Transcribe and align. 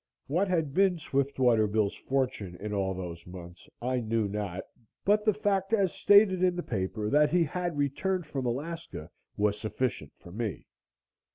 What 0.25 0.47
had 0.47 0.73
been 0.73 0.97
Swiftwater 0.97 1.67
Bill's 1.67 1.93
fortune 1.93 2.55
in 2.55 2.73
all 2.73 2.95
those 2.95 3.27
months, 3.27 3.69
I 3.83 3.99
knew 3.99 4.27
not, 4.27 4.63
but 5.05 5.25
the 5.25 5.33
fact 5.35 5.73
as 5.73 5.93
stated 5.93 6.41
in 6.41 6.55
the 6.55 6.63
paper 6.63 7.07
that 7.11 7.29
he 7.29 7.43
had 7.43 7.77
returned 7.77 8.25
from 8.25 8.47
Alaska 8.47 9.11
was 9.37 9.59
sufficient 9.59 10.13
for 10.17 10.31
me. 10.31 10.65